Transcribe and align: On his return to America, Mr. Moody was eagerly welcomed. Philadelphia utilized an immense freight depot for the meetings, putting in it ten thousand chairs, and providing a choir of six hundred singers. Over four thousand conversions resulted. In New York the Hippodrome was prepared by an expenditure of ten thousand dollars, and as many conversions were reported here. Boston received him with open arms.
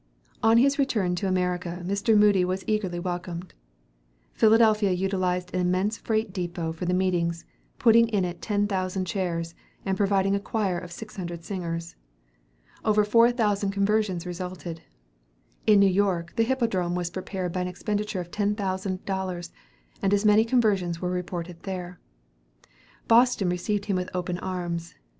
On 0.41 0.57
his 0.57 0.79
return 0.79 1.13
to 1.17 1.27
America, 1.27 1.83
Mr. 1.85 2.17
Moody 2.17 2.43
was 2.43 2.63
eagerly 2.65 2.97
welcomed. 2.97 3.53
Philadelphia 4.33 4.89
utilized 4.89 5.53
an 5.53 5.59
immense 5.61 5.95
freight 5.99 6.33
depot 6.33 6.71
for 6.71 6.85
the 6.85 6.93
meetings, 6.95 7.45
putting 7.77 8.07
in 8.09 8.25
it 8.25 8.41
ten 8.41 8.65
thousand 8.65 9.05
chairs, 9.05 9.53
and 9.85 9.95
providing 9.95 10.33
a 10.33 10.39
choir 10.39 10.79
of 10.79 10.91
six 10.91 11.17
hundred 11.17 11.43
singers. 11.43 11.95
Over 12.83 13.05
four 13.05 13.31
thousand 13.31 13.73
conversions 13.73 14.25
resulted. 14.25 14.81
In 15.67 15.79
New 15.79 15.85
York 15.85 16.33
the 16.35 16.41
Hippodrome 16.45 16.95
was 16.95 17.11
prepared 17.11 17.53
by 17.53 17.61
an 17.61 17.67
expenditure 17.67 18.21
of 18.21 18.31
ten 18.31 18.55
thousand 18.55 19.05
dollars, 19.05 19.51
and 20.01 20.15
as 20.15 20.25
many 20.25 20.43
conversions 20.45 20.99
were 20.99 21.11
reported 21.11 21.57
here. 21.63 21.99
Boston 23.07 23.49
received 23.49 23.85
him 23.85 23.97
with 23.97 24.09
open 24.15 24.39
arms. 24.39 24.95